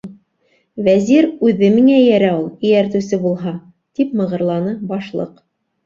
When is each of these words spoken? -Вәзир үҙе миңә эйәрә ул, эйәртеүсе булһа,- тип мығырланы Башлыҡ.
-Вәзир 0.87 1.27
үҙе 1.49 1.69
миңә 1.75 1.95
эйәрә 1.99 2.33
ул, 2.39 2.49
эйәртеүсе 2.71 3.23
булһа,- 3.29 3.57
тип 4.01 4.21
мығырланы 4.23 4.79
Башлыҡ. 4.95 5.43